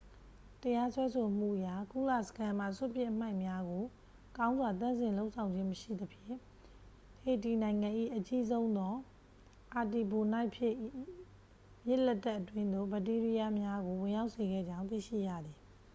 [0.61, 3.83] တရားစွဲဆိုမှုအရ ကုလစခန်းမှ စွန့်ပစ်အမှိုက်များကို
[4.37, 6.37] ကောင်းစွာသန့်စင်လုပ်ဆောင်ခြင်းမရှိသဖြင့်
[7.23, 8.93] ဟေတီနိုင်ငံ၏ အကြီးဆုံးသော
[9.75, 10.73] အာတီဘိုနိုက်ဖြစ်၏
[11.85, 15.57] မြစ်လက်တက်အတွင်းသို့ ဘက်တီးရီးယားများကို ဝင်ရောက်စေခဲ့ကြောင်း သိရှိရသည်